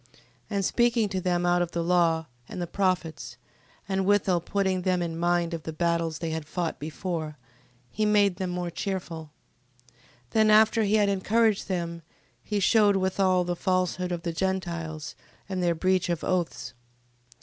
15:9. 0.11 0.17
And 0.49 0.65
speaking 0.65 1.09
to 1.09 1.21
them 1.21 1.45
out 1.45 1.61
of 1.61 1.73
the 1.73 1.83
law, 1.83 2.25
and 2.49 2.59
the 2.59 2.65
prophets, 2.65 3.37
and 3.87 4.03
withal 4.03 4.39
putting 4.41 4.81
them 4.81 4.99
in 4.99 5.15
mind 5.15 5.53
of 5.53 5.61
the 5.61 5.71
battles 5.71 6.17
they 6.17 6.31
had 6.31 6.47
fought 6.47 6.79
before, 6.79 7.37
he 7.91 8.03
made 8.03 8.37
them 8.37 8.49
more 8.49 8.71
cheerful: 8.71 9.29
15:10. 10.29 10.29
Then 10.31 10.49
after 10.49 10.81
he 10.85 10.95
had 10.95 11.07
encouraged 11.09 11.67
them, 11.67 12.01
he 12.41 12.59
shewed 12.59 12.95
withal 12.95 13.43
the 13.43 13.55
falsehood 13.55 14.11
of 14.11 14.23
the 14.23 14.33
Gentiles, 14.33 15.13
and 15.47 15.61
their 15.61 15.75
breach 15.75 16.09
of 16.09 16.23
oaths. 16.23 16.73